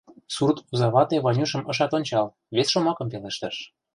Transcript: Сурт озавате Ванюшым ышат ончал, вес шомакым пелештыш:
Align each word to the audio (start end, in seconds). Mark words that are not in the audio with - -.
Сурт 0.33 0.57
озавате 0.71 1.15
Ванюшым 1.25 1.63
ышат 1.71 1.91
ончал, 1.97 2.27
вес 2.55 2.67
шомакым 2.73 3.07
пелештыш: 3.11 3.55